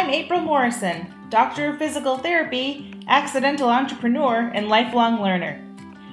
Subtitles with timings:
[0.00, 5.62] I'm April Morrison, Doctor of Physical Therapy, accidental entrepreneur, and lifelong learner.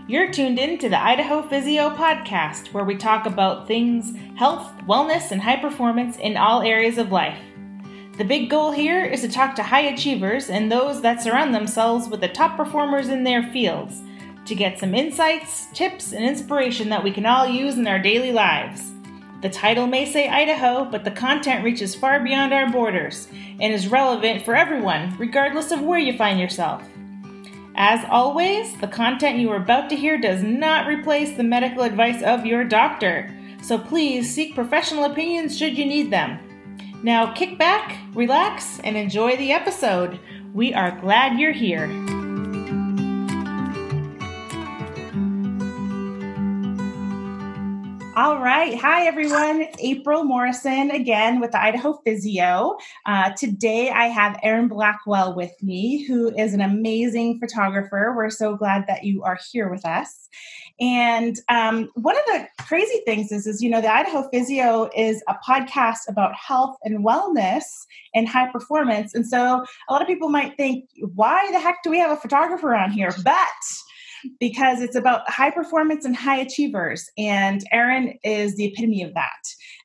[0.09, 5.31] You're tuned in to the Idaho Physio Podcast, where we talk about things health, wellness,
[5.31, 7.39] and high performance in all areas of life.
[8.17, 12.09] The big goal here is to talk to high achievers and those that surround themselves
[12.09, 14.01] with the top performers in their fields
[14.47, 18.33] to get some insights, tips, and inspiration that we can all use in our daily
[18.33, 18.91] lives.
[19.41, 23.27] The title may say Idaho, but the content reaches far beyond our borders
[23.59, 26.83] and is relevant for everyone, regardless of where you find yourself.
[27.75, 32.23] As always, the content you are about to hear does not replace the medical advice
[32.23, 36.39] of your doctor, so please seek professional opinions should you need them.
[37.03, 40.19] Now kick back, relax, and enjoy the episode.
[40.55, 41.85] We are glad you're here.
[48.17, 48.75] All right.
[48.79, 49.61] Hi, everyone.
[49.61, 52.75] It's April Morrison again with the Idaho Physio.
[53.05, 58.15] Uh, today, I have Erin Blackwell with me, who is an amazing photographer.
[58.17, 60.29] We're so glad that you are here with us.
[60.79, 65.23] And um, one of the crazy things is, is, you know, the Idaho Physio is
[65.27, 69.13] a podcast about health and wellness and high performance.
[69.13, 72.17] And so a lot of people might think, why the heck do we have a
[72.17, 73.13] photographer on here?
[73.23, 73.37] But
[74.39, 77.09] because it's about high performance and high achievers.
[77.17, 79.31] And Erin is the epitome of that.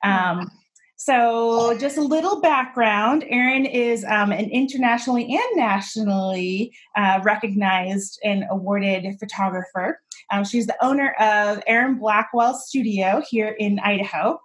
[0.02, 0.50] Um,
[0.96, 8.44] so, just a little background Erin is um, an internationally and nationally uh, recognized and
[8.48, 10.00] awarded photographer.
[10.30, 14.38] Um, she's the owner of Erin Blackwell Studio here in Idaho.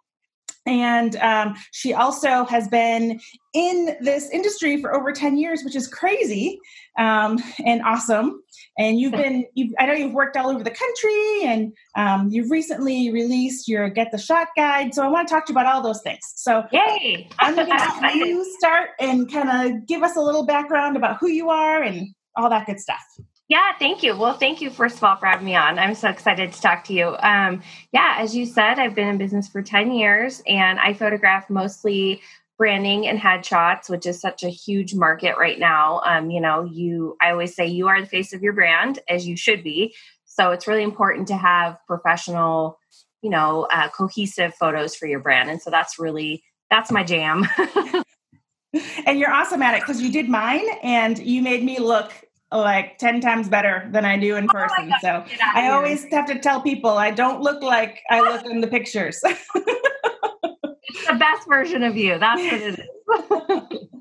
[0.67, 3.19] And um, she also has been
[3.53, 6.59] in this industry for over 10 years, which is crazy
[6.99, 8.41] um, and awesome.
[8.77, 12.51] And you've been, you've, I know you've worked all over the country and um, you've
[12.51, 14.93] recently released your Get the Shot guide.
[14.93, 16.19] So I want to talk to you about all those things.
[16.35, 17.30] So, yay!
[17.39, 21.17] I'm going to let you start and kind of give us a little background about
[21.19, 23.02] who you are and all that good stuff.
[23.49, 24.17] Yeah, thank you.
[24.17, 25.80] Well, thank you first of all for having me on.
[25.80, 27.15] I'm so excited to talk to you.
[27.19, 27.61] Um,
[27.93, 32.21] yeah, as you said, I've been in business for 10 years and I photograph mostly
[32.57, 36.02] branding and headshots, which is such a huge market right now.
[36.05, 39.25] Um, you know, you I always say you are the face of your brand as
[39.25, 39.95] you should be.
[40.25, 42.80] So it's really important to have professional,
[43.21, 45.49] you know, uh, cohesive photos for your brand.
[45.49, 47.47] And so that's really that's my jam.
[49.05, 52.11] and you're awesome at it because you did mine and you made me look
[52.52, 54.91] like 10 times better than I do in oh person.
[54.93, 58.61] Oh so I always have to tell people I don't look like I look in
[58.61, 59.19] the pictures.
[59.23, 62.17] it's the best version of you.
[62.17, 62.80] That's what it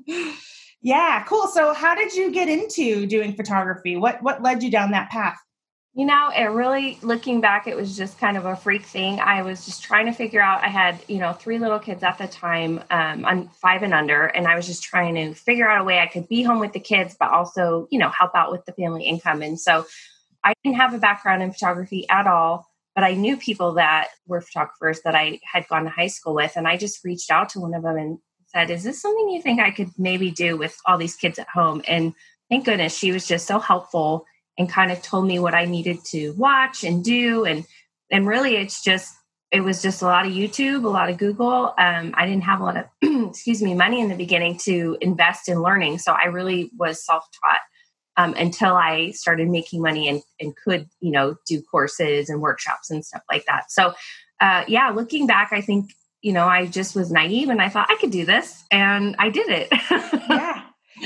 [0.09, 0.37] is.
[0.81, 1.47] yeah, cool.
[1.47, 3.97] So how did you get into doing photography?
[3.97, 5.37] What what led you down that path?
[5.97, 9.19] You know, it really, looking back, it was just kind of a freak thing.
[9.19, 12.19] I was just trying to figure out, I had, you know, three little kids at
[12.19, 15.81] the time, um, I'm five and under, and I was just trying to figure out
[15.81, 18.51] a way I could be home with the kids, but also, you know, help out
[18.51, 19.41] with the family income.
[19.41, 19.87] And so
[20.43, 24.41] I didn't have a background in photography at all, but I knew people that were
[24.41, 26.57] photographers that I had gone to high school with.
[26.57, 29.41] And I just reached out to one of them and said, Is this something you
[29.41, 31.81] think I could maybe do with all these kids at home?
[31.87, 32.13] And
[32.51, 36.03] thank goodness she was just so helpful and kind of told me what I needed
[36.05, 37.45] to watch and do.
[37.45, 37.65] And
[38.09, 39.13] and really, it's just
[39.51, 41.73] it was just a lot of YouTube, a lot of Google.
[41.77, 42.85] Um, I didn't have a lot of
[43.29, 47.23] excuse me money in the beginning to invest in learning, so I really was self
[47.43, 47.59] taught.
[48.19, 52.89] Um, until I started making money and, and could, you know, do courses and workshops
[52.89, 53.71] and stuff like that.
[53.71, 53.93] So,
[54.41, 55.91] uh, yeah, looking back, I think,
[56.23, 59.29] you know, I just was naive and I thought I could do this and I
[59.29, 59.67] did it.
[60.31, 60.63] yeah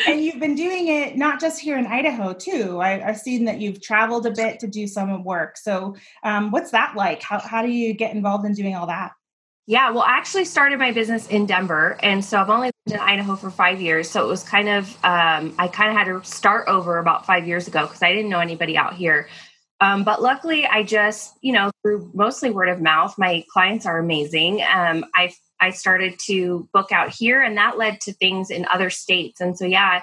[0.07, 2.79] and you've been doing it not just here in Idaho too.
[2.79, 5.57] I, have seen that you've traveled a bit to do some work.
[5.57, 7.21] So, um, what's that like?
[7.21, 9.11] How how do you get involved in doing all that?
[9.67, 12.99] Yeah, well, I actually started my business in Denver, and so I've only been in
[12.99, 14.09] Idaho for five years.
[14.09, 17.47] So it was kind of um, I kind of had to start over about five
[17.47, 19.27] years ago because I didn't know anybody out here.
[19.79, 23.99] Um, but luckily, I just you know through mostly word of mouth, my clients are
[23.99, 24.61] amazing.
[24.61, 28.89] Um, I I started to book out here, and that led to things in other
[28.89, 29.39] states.
[29.39, 30.01] And so, yeah,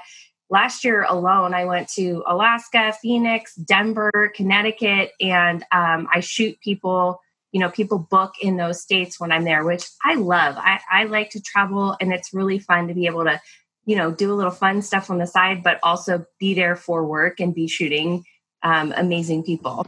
[0.49, 7.21] last year alone, I went to Alaska, Phoenix, Denver, Connecticut, and um, I shoot people.
[7.53, 10.57] You know, people book in those states when I'm there, which I love.
[10.59, 13.41] I, I like to travel, and it's really fun to be able to,
[13.85, 17.05] you know, do a little fun stuff on the side, but also be there for
[17.07, 18.25] work and be shooting
[18.63, 19.87] um, amazing people.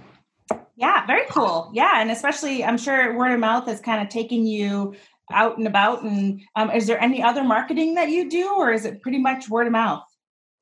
[0.77, 1.71] Yeah, very cool.
[1.75, 4.95] Yeah, and especially I'm sure word of mouth is kind of taking you
[5.33, 8.85] out and about and um, is there any other marketing that you do or is
[8.85, 10.05] it pretty much word of mouth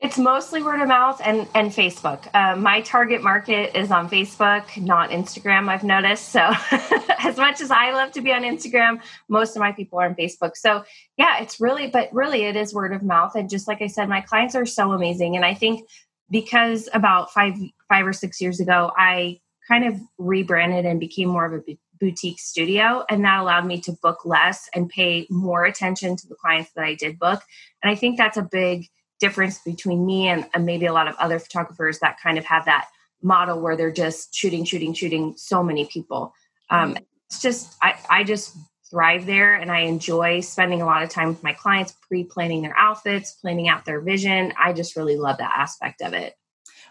[0.01, 2.29] It's mostly word of mouth and and Facebook.
[2.33, 5.69] Uh, my target market is on Facebook, not Instagram.
[5.69, 6.29] I've noticed.
[6.29, 6.41] So,
[7.19, 10.15] as much as I love to be on Instagram, most of my people are on
[10.15, 10.53] Facebook.
[10.55, 10.85] So,
[11.17, 13.35] yeah, it's really, but really, it is word of mouth.
[13.35, 15.89] And just like I said, my clients are so amazing, and I think
[16.31, 17.55] because about five
[17.89, 21.61] five or six years ago, I kind of rebranded and became more of a
[22.01, 26.35] boutique studio and that allowed me to book less and pay more attention to the
[26.35, 27.43] clients that I did book.
[27.83, 28.89] And I think that's a big
[29.21, 32.65] difference between me and, and maybe a lot of other photographers that kind of have
[32.67, 32.89] that
[33.23, 36.33] model where they're just shooting shooting shooting so many people.
[36.71, 37.03] Um, mm-hmm.
[37.27, 38.57] it's just I, I just
[38.91, 42.77] thrive there and I enjoy spending a lot of time with my clients pre-planning their
[42.79, 44.53] outfits planning out their vision.
[44.59, 46.38] I just really love that aspect of it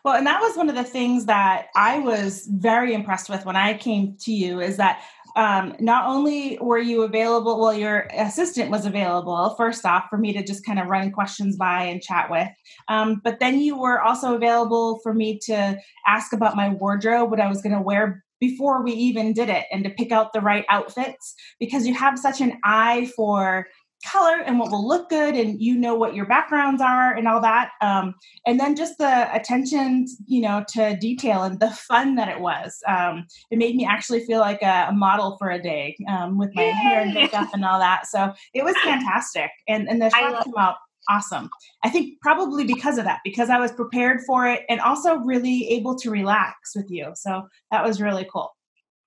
[0.07, 3.57] well, and that was one of the things that I was very impressed with when
[3.57, 5.01] I came to you is that
[5.35, 10.31] um, not only were you available, well, your assistant was available, first off, for me
[10.31, 12.47] to just kind of run questions by and chat with,
[12.87, 15.77] um, but then you were also available for me to
[16.07, 19.65] ask about my wardrobe, what I was going to wear before we even did it,
[19.73, 23.67] and to pick out the right outfits because you have such an eye for
[24.05, 27.41] color and what will look good and you know what your backgrounds are and all
[27.41, 28.13] that um,
[28.45, 32.81] and then just the attention you know to detail and the fun that it was.
[32.87, 36.51] Um, it made me actually feel like a, a model for a day um, with
[36.53, 36.71] my Yay!
[36.71, 38.07] hair and makeup and all that.
[38.07, 40.75] So it was fantastic and and the shots came out
[41.09, 41.49] awesome.
[41.83, 45.69] I think probably because of that because i was prepared for it and also really
[45.69, 47.11] able to relax with you.
[47.15, 48.51] So that was really cool.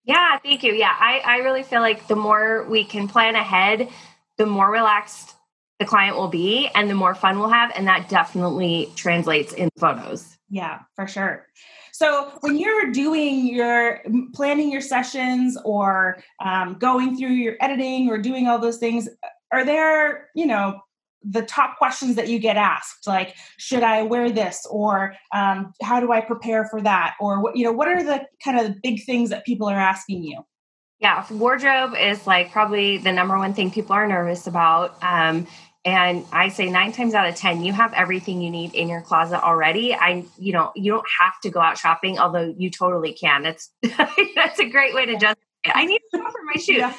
[0.04, 0.72] Yeah thank you.
[0.72, 3.88] Yeah i i really feel like the more we can plan ahead
[4.40, 5.34] the more relaxed
[5.80, 7.70] the client will be and the more fun we'll have.
[7.76, 10.38] And that definitely translates in photos.
[10.48, 11.46] Yeah, for sure.
[11.92, 14.00] So when you're doing your
[14.32, 19.10] planning your sessions or um, going through your editing or doing all those things,
[19.52, 20.80] are there, you know,
[21.22, 26.00] the top questions that you get asked like should i wear this or um, how
[26.00, 29.04] do i prepare for that or what you know what are the kind of big
[29.04, 30.42] things that people are asking you
[31.00, 35.02] yeah, wardrobe is like probably the number one thing people are nervous about.
[35.02, 35.46] Um,
[35.82, 39.00] and I say nine times out of 10, you have everything you need in your
[39.00, 39.94] closet already.
[39.94, 43.46] I, you know, you don't have to go out shopping, although you totally can.
[43.46, 43.70] It's,
[44.34, 46.76] that's a great way to just, I need to for my shoes.
[46.76, 46.92] Yeah.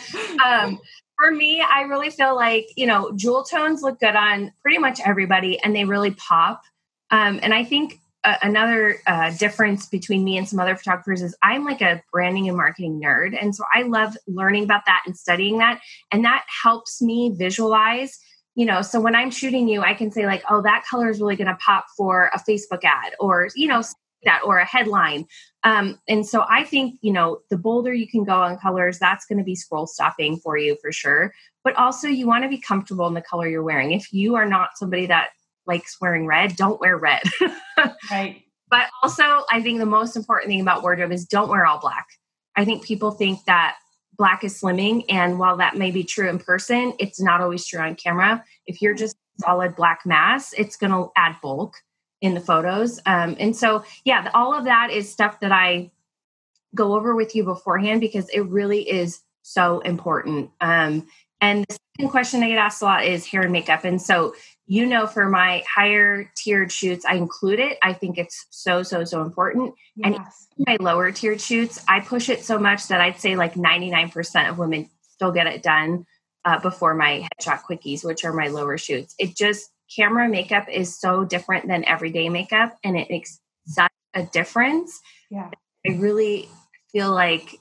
[0.44, 0.80] Um,
[1.16, 5.00] for me, I really feel like, you know, jewel tones look good on pretty much
[5.06, 6.64] everybody and they really pop.
[7.12, 11.66] Um, and I think another uh, difference between me and some other photographers is I'm
[11.66, 13.36] like a branding and marketing nerd.
[13.40, 15.82] And so I love learning about that and studying that.
[16.12, 18.20] And that helps me visualize,
[18.56, 21.20] you know, so when I'm shooting you, I can say, like, oh, that color is
[21.20, 23.82] really going to pop for a Facebook ad or, you know,
[24.24, 25.26] that or a headline.
[25.64, 29.26] Um, and so I think, you know, the bolder you can go on colors, that's
[29.26, 31.34] going to be scroll stopping for you for sure.
[31.64, 33.94] But also, you want to be comfortable in the color you're wearing.
[33.94, 35.30] If you are not somebody that
[35.68, 37.24] likes wearing red, don't wear red.
[38.12, 38.44] right.
[38.70, 42.08] But also, I think the most important thing about wardrobe is don't wear all black.
[42.56, 43.76] I think people think that
[44.18, 45.04] black is slimming.
[45.10, 48.44] And while that may be true in person, it's not always true on camera.
[48.66, 51.74] If you're just solid black mass, it's going to add bulk
[52.22, 53.00] in the photos.
[53.06, 55.92] Um, and so, yeah, all of that is stuff that I
[56.76, 60.52] go over with you beforehand because it really is so important.
[60.62, 61.08] Um,
[61.42, 63.84] and the second question I get asked a lot is hair and makeup.
[63.84, 64.36] And so
[64.72, 67.78] you know for my higher tiered shoots i include it.
[67.84, 69.74] I think it's so so so important.
[69.96, 70.48] Yes.
[70.58, 74.50] and my lower tiered shoots i push it so much that i'd say like 99%
[74.50, 76.06] of women still get it done
[76.46, 79.14] uh, before my headshot quickies which are my lower shoots.
[79.20, 84.24] It just camera makeup is so different than everyday makeup and it makes such a
[84.24, 85.02] difference.
[85.30, 85.50] Yeah.
[85.86, 86.48] I really
[86.92, 87.58] feel like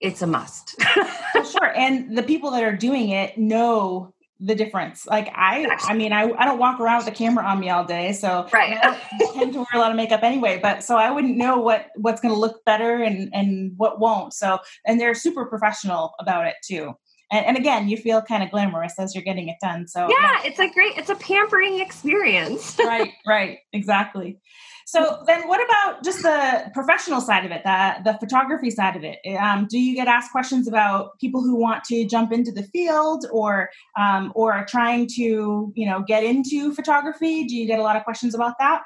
[0.00, 0.80] it's a must.
[1.32, 1.72] For sure.
[1.76, 5.06] And the people that are doing it know the difference.
[5.06, 7.84] Like I, I mean, I, I don't walk around with a camera on me all
[7.84, 8.78] day, so right.
[8.82, 8.98] I
[9.34, 10.58] tend to wear a lot of makeup anyway.
[10.60, 14.32] But so I wouldn't know what what's going to look better and and what won't.
[14.34, 16.94] So and they're super professional about it too.
[17.32, 19.88] And, and again, you feel kind of glamorous as you're getting it done.
[19.88, 20.40] So yeah, yeah.
[20.44, 22.76] it's a great, it's a pampering experience.
[22.84, 24.38] right, right, exactly.
[24.86, 29.04] So then, what about just the professional side of it, the the photography side of
[29.04, 29.18] it?
[29.38, 33.26] Um, do you get asked questions about people who want to jump into the field,
[33.32, 37.44] or um, or are trying to you know get into photography?
[37.44, 38.82] Do you get a lot of questions about that?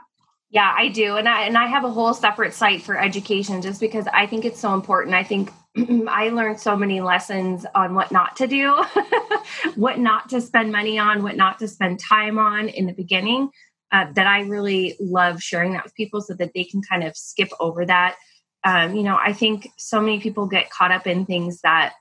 [0.50, 3.80] Yeah, I do, and I and I have a whole separate site for education just
[3.80, 5.14] because I think it's so important.
[5.14, 5.52] I think
[6.08, 8.82] I learned so many lessons on what not to do,
[9.74, 13.50] what not to spend money on, what not to spend time on in the beginning
[13.92, 17.16] uh, that I really love sharing that with people so that they can kind of
[17.16, 18.16] skip over that.
[18.64, 21.94] Um, you know, I think so many people get caught up in things that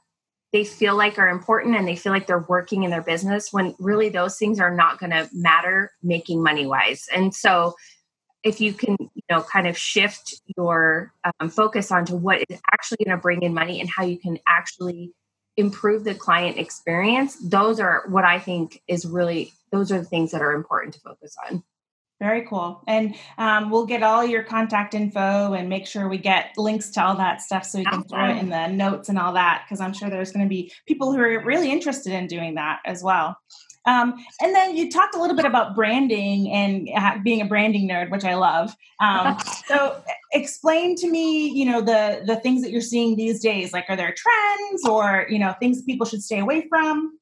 [0.54, 3.76] they feel like are important and they feel like they're working in their business when
[3.80, 7.06] really those things are not going to matter making money wise.
[7.14, 7.76] And so
[8.44, 12.98] if you can you know kind of shift your um, focus onto what is actually
[13.04, 15.12] going to bring in money and how you can actually
[15.58, 20.32] improve the client experience those are what i think is really those are the things
[20.32, 21.64] that are important to focus on
[22.20, 22.82] very cool.
[22.88, 27.04] And um, we'll get all your contact info and make sure we get links to
[27.04, 28.10] all that stuff so we can awesome.
[28.10, 30.72] throw it in the notes and all that because I'm sure there's going to be
[30.88, 33.38] people who are really interested in doing that as well.
[33.86, 38.12] Um, and then you talked a little bit about branding and being a branding nerd,
[38.12, 38.76] which I love.
[39.00, 40.02] Um, so
[40.34, 43.72] explain to me, you know, the the things that you're seeing these days.
[43.72, 47.18] Like, are there trends or you know things people should stay away from?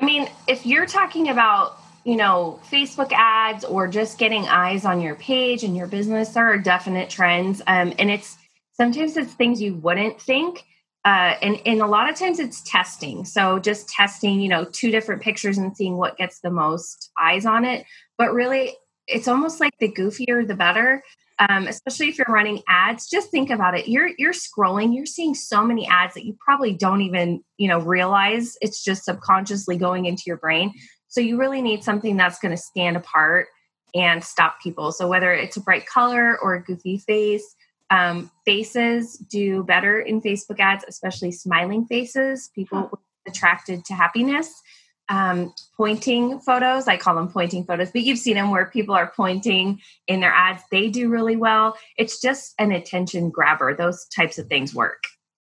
[0.00, 5.00] I mean, if you're talking about you know Facebook ads or just getting eyes on
[5.00, 8.36] your page and your business, there are definite trends, um, and it's
[8.72, 10.64] sometimes it's things you wouldn't think
[11.06, 13.24] uh, and, and a lot of times it's testing.
[13.24, 17.46] So just testing, you know, two different pictures and seeing what gets the most eyes
[17.46, 17.86] on it.
[18.18, 18.74] But really,
[19.06, 21.04] it's almost like the goofier, the better.
[21.38, 23.86] Um, especially if you're running ads, just think about it.
[23.86, 27.78] You're you're scrolling, you're seeing so many ads that you probably don't even you know
[27.78, 28.56] realize.
[28.60, 30.72] It's just subconsciously going into your brain.
[31.16, 33.46] So you really need something that's going to stand apart
[33.94, 34.92] and stop people.
[34.92, 37.56] So whether it's a bright color or a goofy face,
[37.88, 42.50] um, faces do better in Facebook ads, especially smiling faces.
[42.54, 44.60] People attracted to happiness.
[45.08, 49.10] Um, pointing photos, I call them pointing photos, but you've seen them where people are
[49.16, 50.64] pointing in their ads.
[50.70, 51.78] They do really well.
[51.96, 53.74] It's just an attention grabber.
[53.74, 55.04] Those types of things work.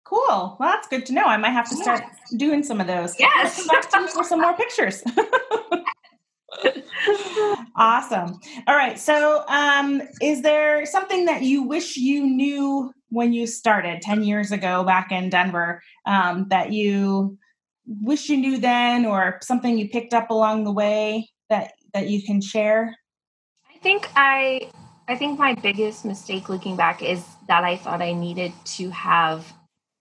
[0.09, 0.57] Cool.
[0.59, 1.25] Well, that's good to know.
[1.25, 2.39] I might have to start yeah.
[2.39, 3.15] doing some of those.
[3.19, 3.59] Yes.
[3.59, 5.05] Come Back to you for some more pictures.
[7.77, 8.41] awesome.
[8.67, 8.99] All right.
[8.99, 14.51] So, um, is there something that you wish you knew when you started 10 years
[14.51, 17.37] ago back in Denver um, that you
[17.87, 22.23] wish you knew then or something you picked up along the way that that you
[22.23, 22.97] can share?
[23.75, 24.71] I think I
[25.07, 29.53] I think my biggest mistake looking back is that I thought I needed to have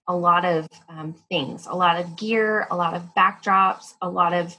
[0.08, 4.32] a lot of um, things, a lot of gear, a lot of backdrops, a lot
[4.32, 4.56] of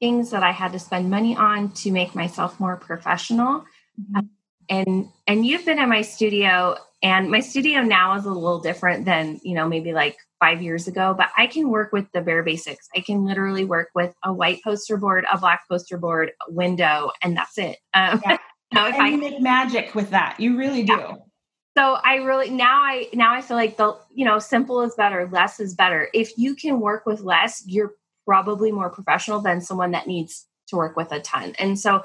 [0.00, 3.64] things that I had to spend money on to make myself more professional.
[3.98, 4.16] Mm-hmm.
[4.16, 4.30] Um,
[4.68, 9.04] and and you've been in my studio and my studio now is a little different
[9.04, 12.42] than, you know, maybe like 5 years ago, but I can work with the bare
[12.42, 12.88] basics.
[12.96, 17.10] I can literally work with a white poster board, a black poster board, a window,
[17.22, 17.76] and that's it.
[17.92, 18.38] Um, yeah.
[18.72, 20.40] and I, you make magic with that.
[20.40, 20.94] You really do.
[20.94, 21.14] Yeah.
[21.76, 25.28] So I really now I now I feel like the you know simple is better,
[25.32, 26.08] less is better.
[26.14, 27.94] If you can work with less, you're
[28.26, 31.54] probably more professional than someone that needs to work with a ton.
[31.58, 32.02] And so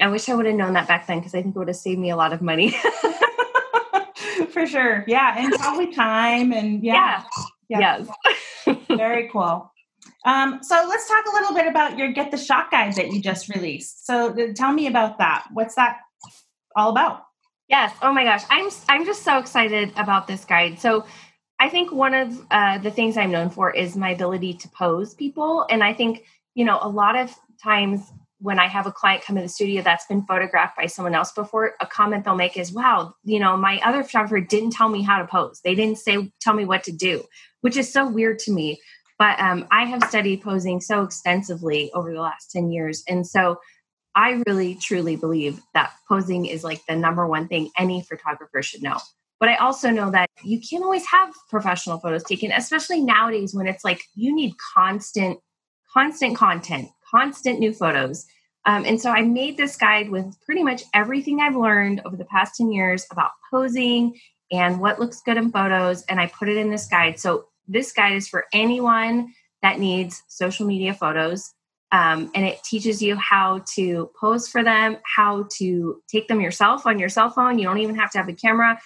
[0.00, 1.76] I wish I would have known that back then because I think it would have
[1.76, 2.70] saved me a lot of money.
[4.50, 5.04] For sure.
[5.06, 5.34] Yeah.
[5.36, 7.24] And probably time and yeah.
[7.68, 8.04] yeah.
[8.66, 8.78] Yes.
[8.88, 9.70] Very cool.
[10.24, 13.20] Um, so let's talk a little bit about your Get the Shot guide that you
[13.20, 14.06] just released.
[14.06, 15.46] So uh, tell me about that.
[15.52, 15.98] What's that
[16.76, 17.22] all about?
[17.68, 17.94] Yes.
[18.00, 18.42] Oh my gosh.
[18.50, 20.80] I'm I'm just so excited about this guide.
[20.80, 21.04] So
[21.60, 25.14] I think one of uh, the things I'm known for is my ability to pose
[25.14, 25.66] people.
[25.68, 28.00] And I think, you know, a lot of times
[28.40, 31.32] when I have a client come in the studio that's been photographed by someone else
[31.32, 35.02] before, a comment they'll make is, wow, you know, my other photographer didn't tell me
[35.02, 35.60] how to pose.
[35.64, 37.24] They didn't say, tell me what to do,
[37.62, 38.80] which is so weird to me.
[39.18, 43.02] But um, I have studied posing so extensively over the last 10 years.
[43.08, 43.58] And so
[44.18, 48.82] I really, truly believe that posing is like the number one thing any photographer should
[48.82, 48.96] know.
[49.38, 53.68] But I also know that you can't always have professional photos taken, especially nowadays when
[53.68, 55.38] it's like you need constant,
[55.94, 58.26] constant content, constant new photos.
[58.64, 62.24] Um, and so I made this guide with pretty much everything I've learned over the
[62.24, 64.18] past 10 years about posing
[64.50, 66.02] and what looks good in photos.
[66.08, 67.20] And I put it in this guide.
[67.20, 69.32] So this guide is for anyone
[69.62, 71.54] that needs social media photos.
[71.90, 76.86] Um, and it teaches you how to pose for them, how to take them yourself
[76.86, 77.58] on your cell phone.
[77.58, 78.78] You don't even have to have a camera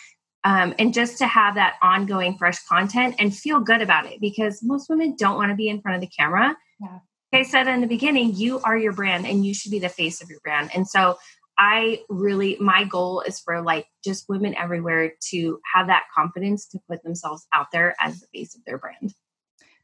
[0.44, 4.62] um, and just to have that ongoing fresh content and feel good about it because
[4.62, 6.56] most women don't want to be in front of the camera.
[6.80, 6.98] Yeah.
[7.32, 9.88] Like I said in the beginning, you are your brand and you should be the
[9.88, 10.70] face of your brand.
[10.74, 11.18] And so
[11.58, 16.78] I really, my goal is for like just women everywhere to have that confidence to
[16.88, 19.14] put themselves out there as the face of their brand.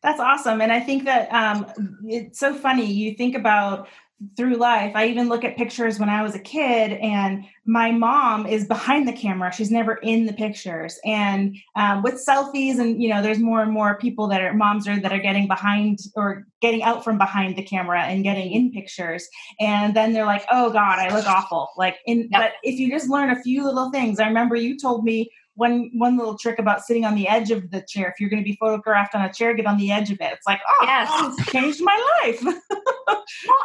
[0.03, 0.61] That's awesome.
[0.61, 1.67] And I think that um,
[2.05, 2.87] it's so funny.
[2.87, 3.89] You think about
[4.37, 4.93] through life.
[4.97, 9.07] I even look at pictures when I was a kid, and my mom is behind
[9.07, 9.53] the camera.
[9.53, 10.99] She's never in the pictures.
[11.05, 14.89] And um, with selfies, and you know, there's more and more people that are moms
[14.89, 18.73] are that are getting behind or getting out from behind the camera and getting in
[18.73, 19.29] pictures.
[19.61, 22.41] And then they're like, "Oh God, I look awful." Like, in yep.
[22.41, 25.91] but if you just learn a few little things, I remember you told me one
[25.93, 28.09] one little trick about sitting on the edge of the chair.
[28.09, 30.33] If you're going to be photographed on a chair, get on the edge of it.
[30.33, 31.09] It's like, oh, yes.
[31.11, 32.41] oh it's changed my life.
[32.45, 32.55] well,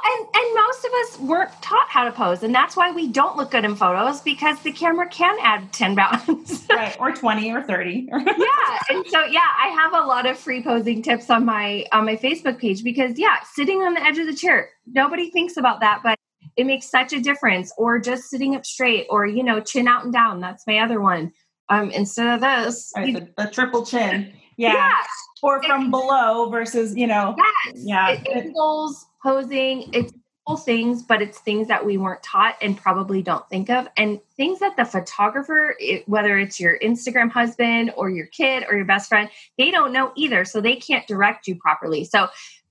[0.05, 3.37] and, and most of us weren't taught how to pose, and that's why we don't
[3.37, 6.65] look good in photos because the camera can add 10 pounds.
[6.69, 8.09] right, or 20 or 30.
[8.11, 8.79] yeah.
[8.89, 12.15] And so yeah, I have a lot of free posing tips on my on my
[12.15, 16.01] Facebook page because yeah, sitting on the edge of the chair, nobody thinks about that,
[16.03, 16.17] but
[16.57, 17.71] it makes such a difference.
[17.77, 20.41] Or just sitting up straight, or you know, chin out and down.
[20.41, 21.31] That's my other one.
[21.73, 24.31] Um, instead of this, right, you, the, the, triple chin.
[24.57, 24.73] Yeah.
[24.73, 24.97] yeah.
[25.41, 27.35] Or from it, below versus, you know.
[27.65, 27.81] Yes.
[27.83, 28.09] Yeah.
[28.11, 30.13] It, angles, posing, it's
[30.45, 33.87] simple things, but it's things that we weren't taught and probably don't think of.
[33.97, 38.75] And things that the photographer, it, whether it's your Instagram husband or your kid or
[38.75, 40.45] your best friend, they don't know either.
[40.45, 42.05] So they can't direct you properly.
[42.05, 42.27] So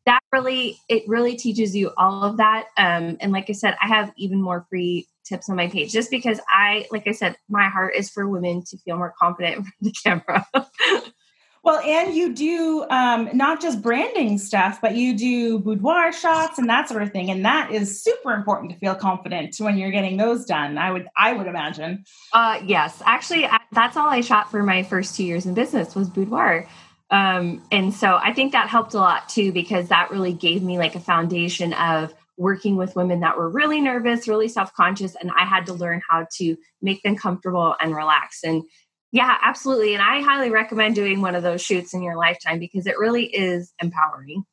[0.06, 2.66] that really, it really teaches you all of that.
[2.76, 6.10] Um, and like I said, I have even more free tips on my page just
[6.10, 9.72] because I, like I said, my heart is for women to feel more confident in
[9.80, 10.46] the camera.
[11.62, 16.68] well, and you do um, not just branding stuff, but you do boudoir shots and
[16.68, 20.16] that sort of thing, and that is super important to feel confident when you're getting
[20.16, 20.78] those done.
[20.78, 22.04] I would, I would imagine.
[22.32, 25.94] Uh, yes, actually, I, that's all I shot for my first two years in business
[25.94, 26.66] was boudoir.
[27.12, 30.78] Um, and so I think that helped a lot too because that really gave me
[30.78, 35.30] like a foundation of working with women that were really nervous, really self conscious, and
[35.30, 38.40] I had to learn how to make them comfortable and relax.
[38.44, 38.64] And
[39.12, 39.94] yeah, absolutely.
[39.94, 43.26] And I highly recommend doing one of those shoots in your lifetime because it really
[43.26, 44.44] is empowering.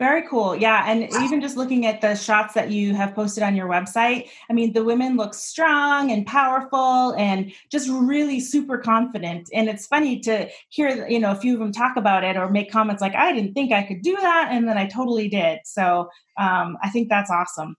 [0.00, 0.56] Very cool.
[0.56, 0.84] Yeah.
[0.86, 4.52] And even just looking at the shots that you have posted on your website, I
[4.52, 9.48] mean, the women look strong and powerful and just really super confident.
[9.52, 12.50] And it's funny to hear, you know, a few of them talk about it or
[12.50, 14.48] make comments like, I didn't think I could do that.
[14.50, 15.60] And then I totally did.
[15.64, 16.08] So
[16.38, 17.76] um, I think that's awesome.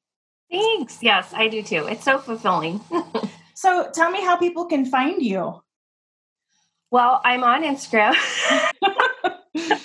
[0.50, 1.00] Thanks.
[1.02, 1.86] Yes, I do too.
[1.88, 2.80] It's so fulfilling.
[3.56, 5.62] so tell me how people can find you.
[6.92, 8.16] Well, I'm on Instagram.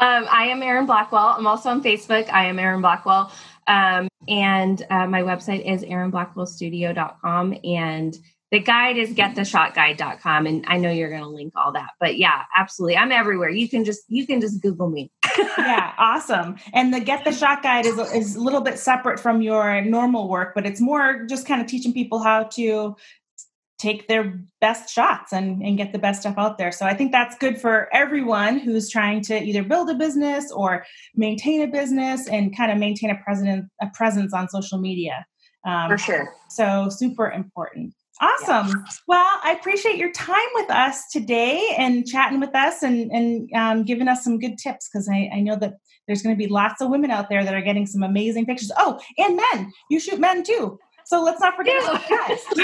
[0.00, 1.34] Um, I am Erin Blackwell.
[1.36, 2.30] I'm also on Facebook.
[2.32, 3.30] I am Erin Blackwell.
[3.66, 7.58] Um, and uh, my website is erinblackwellstudio.com.
[7.62, 8.18] And
[8.50, 10.46] the guide is gettheshotguide.com.
[10.46, 11.90] And I know you're going to link all that.
[12.00, 12.96] But yeah, absolutely.
[12.96, 13.50] I'm everywhere.
[13.50, 15.12] You can just, you can just Google me.
[15.38, 16.56] yeah, awesome.
[16.72, 20.28] And the Get the Shot Guide is, is a little bit separate from your normal
[20.28, 22.96] work, but it's more just kind of teaching people how to
[23.80, 26.70] take their best shots and, and get the best stuff out there.
[26.70, 30.84] So I think that's good for everyone who's trying to either build a business or
[31.14, 35.24] maintain a business and kind of maintain a presence a presence on social media.
[35.66, 36.32] Um, for sure.
[36.50, 37.94] So super important.
[38.20, 38.68] Awesome.
[38.68, 38.84] Yeah.
[39.08, 43.82] Well, I appreciate your time with us today and chatting with us and, and um,
[43.84, 45.74] giving us some good tips because I, I know that
[46.06, 48.72] there's going to be lots of women out there that are getting some amazing pictures.
[48.76, 49.72] Oh, and men.
[49.88, 50.78] You shoot men too.
[51.10, 52.38] So let's not forget about guys.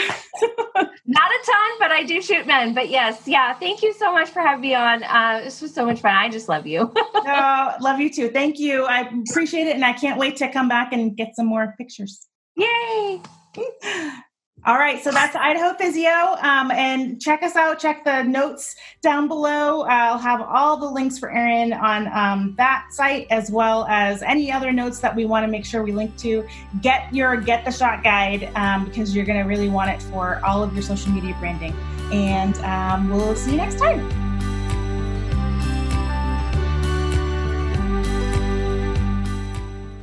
[1.05, 2.75] not a ton, but I do shoot men.
[2.75, 3.59] But yes, yeah.
[3.59, 5.03] Thank you so much for having me on.
[5.03, 6.15] Uh, this was so much fun.
[6.15, 6.93] I just love you.
[6.97, 8.29] oh, love you too.
[8.29, 8.85] Thank you.
[8.85, 12.25] I appreciate it, and I can't wait to come back and get some more pictures.
[12.55, 13.21] Yay!
[14.67, 16.11] All right, so that's Idaho Physio.
[16.43, 17.79] Um, and check us out.
[17.79, 19.83] Check the notes down below.
[19.83, 24.51] I'll have all the links for Erin on um, that site, as well as any
[24.51, 26.45] other notes that we want to make sure we link to.
[26.83, 30.45] Get your Get the Shot guide um, because you're going to really want it for
[30.45, 31.73] all of your social media branding.
[32.13, 34.11] And um, we'll see you next time.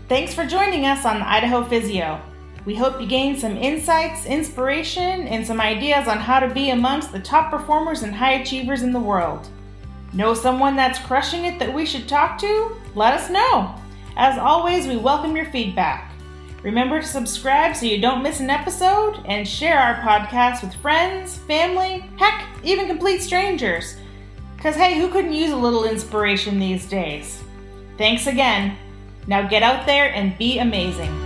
[0.07, 2.21] Thanks for joining us on Idaho Physio.
[2.65, 7.11] We hope you gain some insights, inspiration, and some ideas on how to be amongst
[7.11, 9.49] the top performers and high achievers in the world.
[10.13, 12.77] Know someone that's crushing it that we should talk to?
[12.95, 13.75] Let us know.
[14.15, 16.13] As always, we welcome your feedback.
[16.61, 21.37] Remember to subscribe so you don't miss an episode and share our podcast with friends,
[21.39, 23.97] family, heck, even complete strangers.
[24.55, 27.43] Because hey, who couldn't use a little inspiration these days?
[27.97, 28.77] Thanks again.
[29.27, 31.22] Now get out there and be amazing.